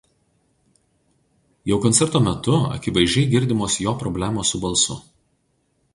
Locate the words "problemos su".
4.03-4.63